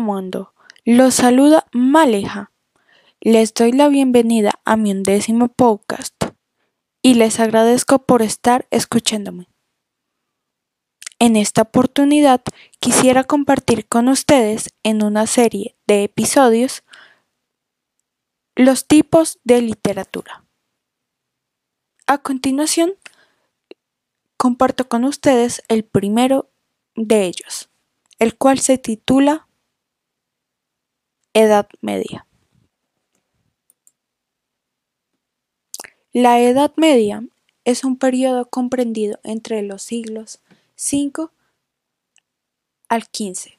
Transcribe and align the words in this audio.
Mundo, 0.00 0.54
los 0.84 1.14
saluda 1.14 1.66
Maleja. 1.70 2.50
Les 3.20 3.54
doy 3.54 3.70
la 3.70 3.88
bienvenida 3.88 4.50
a 4.64 4.76
mi 4.76 4.90
undécimo 4.90 5.46
podcast 5.46 6.16
y 7.00 7.14
les 7.14 7.38
agradezco 7.38 8.00
por 8.00 8.22
estar 8.22 8.66
escuchándome. 8.72 9.48
En 11.20 11.36
esta 11.36 11.62
oportunidad 11.62 12.42
quisiera 12.80 13.22
compartir 13.22 13.86
con 13.86 14.08
ustedes 14.08 14.70
en 14.82 15.04
una 15.04 15.28
serie 15.28 15.76
de 15.86 16.02
episodios 16.02 16.82
los 18.56 18.88
tipos 18.88 19.38
de 19.44 19.62
literatura. 19.62 20.44
A 22.08 22.18
continuación, 22.18 22.94
comparto 24.36 24.88
con 24.88 25.04
ustedes 25.04 25.62
el 25.68 25.84
primero 25.84 26.50
de 26.96 27.26
ellos, 27.26 27.70
el 28.18 28.36
cual 28.36 28.58
se 28.58 28.78
titula 28.78 29.48
Edad 31.34 31.68
Media. 31.80 32.26
La 36.12 36.40
Edad 36.40 36.72
Media 36.76 37.22
es 37.64 37.84
un 37.84 37.98
periodo 37.98 38.48
comprendido 38.48 39.20
entre 39.22 39.60
los 39.62 39.82
siglos 39.82 40.40
V 40.78 41.28
al 42.88 43.02
XV. 43.02 43.58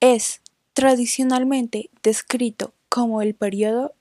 Es 0.00 0.42
tradicionalmente 0.74 1.88
descrito 2.02 2.74
como 2.90 3.22
el 3.22 3.34
periodo 3.34 3.94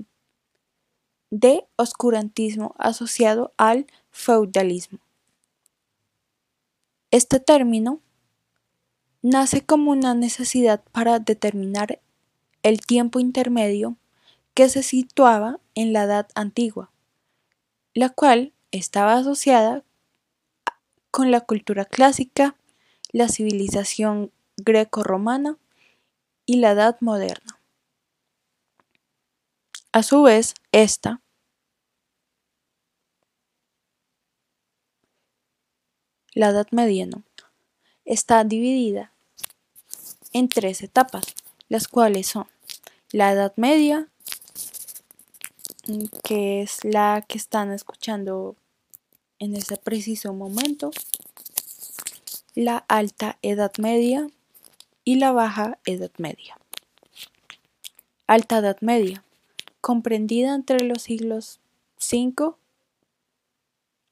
de 1.29 1.65
oscurantismo 1.77 2.75
asociado 2.77 3.53
al 3.57 3.87
feudalismo. 4.11 4.99
Este 7.11 7.39
término 7.39 8.01
nace 9.25 9.65
como 9.65 9.89
una 9.89 10.13
necesidad 10.13 10.83
para 10.91 11.17
determinar 11.17 11.99
el 12.61 12.79
tiempo 12.79 13.19
intermedio 13.19 13.97
que 14.53 14.69
se 14.69 14.83
situaba 14.83 15.59
en 15.73 15.93
la 15.93 16.03
Edad 16.03 16.27
Antigua, 16.35 16.91
la 17.95 18.09
cual 18.09 18.53
estaba 18.69 19.15
asociada 19.15 19.83
con 21.09 21.31
la 21.31 21.41
cultura 21.41 21.85
clásica, 21.85 22.55
la 23.13 23.27
civilización 23.27 24.31
greco-romana 24.57 25.57
y 26.45 26.57
la 26.57 26.73
Edad 26.73 26.97
Moderna. 27.01 27.59
A 29.91 30.03
su 30.03 30.21
vez, 30.21 30.53
esta 30.71 31.19
la 36.33 36.49
Edad 36.49 36.67
Media 36.69 37.07
está 38.05 38.43
dividida 38.43 39.14
en 40.35 40.49
tres 40.49 40.83
etapas, 40.83 41.23
las 41.69 41.87
cuales 41.87 42.27
son 42.27 42.45
la 43.11 43.31
Edad 43.31 43.53
Media, 43.55 44.09
que 46.25 46.61
es 46.61 46.83
la 46.83 47.23
que 47.25 47.37
están 47.37 47.71
escuchando 47.71 48.57
en 49.39 49.55
ese 49.55 49.77
preciso 49.77 50.33
momento, 50.33 50.91
la 52.53 52.83
Alta 52.89 53.37
Edad 53.43 53.71
Media 53.77 54.27
y 55.05 55.15
la 55.15 55.31
Baja 55.31 55.79
Edad 55.85 56.11
Media. 56.17 56.57
Alta 58.27 58.57
Edad 58.57 58.77
Media, 58.81 59.23
comprendida 59.79 60.53
entre 60.53 60.81
los 60.81 61.03
siglos 61.03 61.61
V 62.11 62.55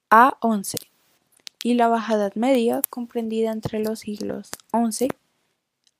a 0.10 0.38
XI, 0.42 0.78
y 1.66 1.74
la 1.74 1.90
Baja 1.90 2.14
Edad 2.16 2.34
Media, 2.36 2.82
comprendida 2.90 3.52
entre 3.52 3.80
los 3.80 4.00
siglos 4.00 4.52
XI 4.72 5.10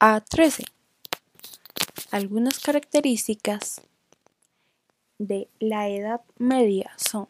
a 0.06 0.22
XIII. 0.30 0.66
Algunas 2.12 2.60
características 2.60 3.80
de 5.18 5.48
la 5.62 5.88
Edad 5.88 6.20
Media 6.38 6.92
son 6.98 7.26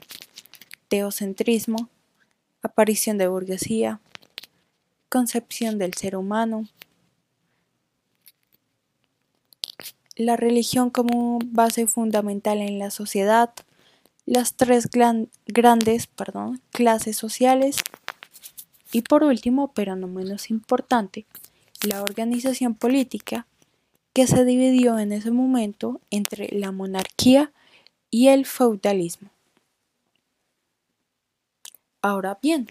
teocentrismo, 0.88 1.88
aparición 2.64 3.20
de 3.20 3.28
burguesía, 3.28 4.00
concepción 5.08 5.78
del 5.78 5.94
ser 5.94 6.16
humano, 6.16 6.68
la 10.16 10.36
religión 10.36 10.90
como 10.90 11.38
base 11.46 11.86
fundamental 11.86 12.58
en 12.58 12.80
la 12.80 12.90
sociedad, 12.90 13.54
las 14.26 14.56
tres 14.56 14.90
grandes 15.46 16.10
clases 16.72 17.18
sociales 17.18 17.76
y 18.92 19.04
por 19.04 19.24
último, 19.24 19.74
pero 19.76 19.96
no 19.96 20.08
menos 20.08 20.50
importante, 20.50 21.28
la 21.84 22.02
organización 22.02 22.76
política 22.76 23.48
que 24.14 24.28
se 24.28 24.46
dividió 24.46 25.00
en 25.00 25.12
ese 25.12 25.32
momento 25.32 26.00
entre 26.12 26.48
la 26.52 26.72
monarquía 26.72 27.52
y 28.12 28.28
el 28.28 28.46
feudalismo. 28.46 29.30
Ahora 32.02 32.38
bien, 32.42 32.70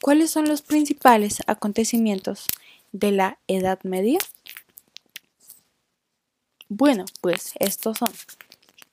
¿cuáles 0.00 0.30
son 0.30 0.48
los 0.48 0.62
principales 0.62 1.42
acontecimientos 1.46 2.46
de 2.92 3.12
la 3.12 3.38
Edad 3.46 3.78
Media? 3.84 4.18
Bueno, 6.68 7.04
pues 7.20 7.52
estos 7.60 7.98
son 7.98 8.10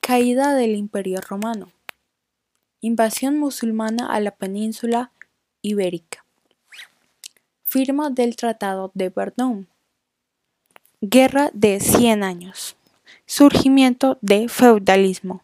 caída 0.02 0.56
del 0.56 0.76
Imperio 0.76 1.22
Romano, 1.22 1.72
invasión 2.82 3.40
musulmana 3.40 4.08
a 4.08 4.20
la 4.20 4.32
península 4.32 5.12
ibérica, 5.62 6.11
Firma 7.72 8.10
del 8.10 8.36
Tratado 8.36 8.92
de 8.96 9.08
Verdun. 9.08 9.70
Guerra 11.00 11.52
de 11.54 11.80
100 11.80 12.22
años. 12.22 12.76
Surgimiento 13.26 14.18
de 14.20 14.50
feudalismo. 14.50 15.42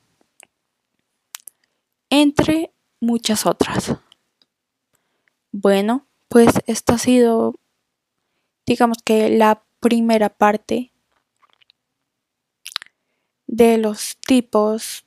Entre 2.10 2.74
muchas 3.00 3.46
otras. 3.46 3.96
Bueno, 5.54 6.06
pues 6.28 6.50
esta 6.66 6.96
ha 6.96 6.98
sido, 6.98 7.56
digamos 8.66 8.98
que 9.06 9.30
la 9.30 9.64
primera 9.80 10.28
parte 10.28 10.92
de 13.46 13.78
los 13.78 14.18
tipos 14.28 15.06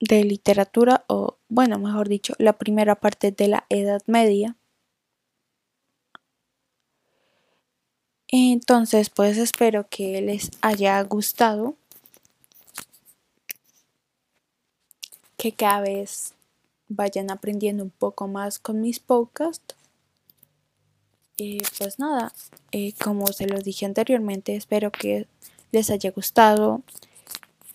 de 0.00 0.24
literatura 0.24 1.04
o, 1.06 1.38
bueno, 1.48 1.78
mejor 1.78 2.08
dicho, 2.08 2.34
la 2.38 2.58
primera 2.58 2.96
parte 2.96 3.30
de 3.30 3.46
la 3.46 3.66
Edad 3.68 4.02
Media. 4.08 4.57
Entonces, 8.30 9.08
pues 9.08 9.38
espero 9.38 9.88
que 9.88 10.20
les 10.20 10.50
haya 10.60 11.02
gustado, 11.02 11.76
que 15.38 15.52
cada 15.52 15.80
vez 15.80 16.34
vayan 16.88 17.30
aprendiendo 17.30 17.84
un 17.84 17.90
poco 17.90 18.28
más 18.28 18.58
con 18.58 18.82
mis 18.82 19.00
podcasts. 19.00 19.74
Y 21.38 21.62
pues 21.78 21.98
nada, 21.98 22.32
eh, 22.72 22.92
como 23.02 23.28
se 23.28 23.46
los 23.46 23.64
dije 23.64 23.86
anteriormente, 23.86 24.56
espero 24.56 24.90
que 24.90 25.26
les 25.72 25.90
haya 25.90 26.10
gustado. 26.10 26.82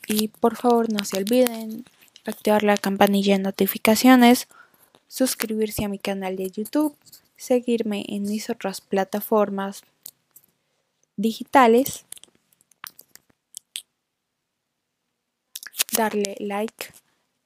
Y 0.07 0.27
por 0.27 0.55
favor 0.55 0.91
no 0.91 1.03
se 1.05 1.17
olviden 1.17 1.85
activar 2.25 2.61
la 2.61 2.77
campanilla 2.77 3.37
de 3.37 3.43
notificaciones, 3.43 4.47
suscribirse 5.07 5.85
a 5.85 5.89
mi 5.89 5.97
canal 5.97 6.35
de 6.35 6.51
YouTube, 6.51 6.95
seguirme 7.37 8.05
en 8.07 8.23
mis 8.23 8.49
otras 8.49 8.81
plataformas 8.81 9.83
digitales, 11.15 12.05
darle 15.95 16.35
like 16.39 16.93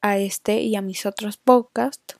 a 0.01 0.17
este 0.17 0.61
y 0.61 0.75
a 0.75 0.81
mis 0.81 1.05
otros 1.05 1.37
podcasts 1.37 2.17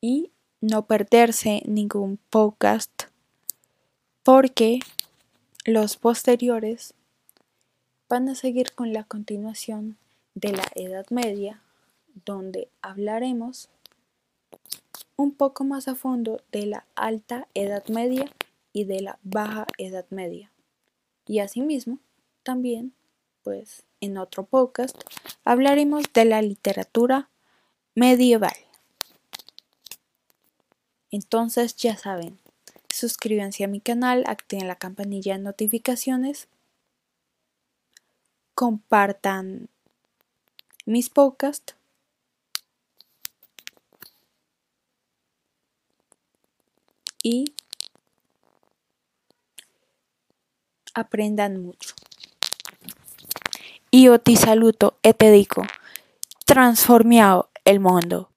y 0.00 0.30
no 0.60 0.86
perderse 0.86 1.62
ningún 1.66 2.18
podcast 2.30 3.04
porque 4.22 4.80
los 5.64 5.96
posteriores 5.96 6.94
van 8.08 8.28
a 8.28 8.34
seguir 8.34 8.72
con 8.72 8.92
la 8.92 9.04
continuación 9.04 9.96
de 10.34 10.52
la 10.52 10.64
Edad 10.74 11.06
Media 11.10 11.60
donde 12.24 12.68
hablaremos 12.82 13.68
un 15.16 15.32
poco 15.32 15.64
más 15.64 15.88
a 15.88 15.94
fondo 15.94 16.40
de 16.52 16.66
la 16.66 16.86
Alta 16.94 17.48
Edad 17.54 17.86
Media 17.88 18.30
y 18.76 18.84
de 18.84 19.00
la 19.00 19.18
Baja 19.22 19.66
Edad 19.78 20.04
Media. 20.10 20.52
Y 21.26 21.38
asimismo, 21.38 21.98
también, 22.42 22.92
pues 23.42 23.84
en 24.02 24.18
otro 24.18 24.44
podcast, 24.44 24.94
hablaremos 25.46 26.04
de 26.12 26.26
la 26.26 26.42
literatura 26.42 27.30
medieval. 27.94 28.52
Entonces 31.10 31.74
ya 31.76 31.96
saben, 31.96 32.38
suscríbanse 32.90 33.64
a 33.64 33.68
mi 33.68 33.80
canal, 33.80 34.24
activen 34.26 34.68
la 34.68 34.76
campanilla 34.76 35.38
de 35.38 35.42
notificaciones, 35.42 36.46
compartan 38.54 39.70
mis 40.84 41.08
podcasts 41.08 41.74
y 47.22 47.54
aprendan 50.96 51.62
mucho. 51.62 51.94
Io 53.90 54.18
ti 54.18 54.36
saluto 54.36 54.96
e 55.02 55.14
te 55.14 55.30
dico, 55.30 55.64
transformiamo 56.44 57.48
el 57.64 57.80
mundo. 57.80 58.28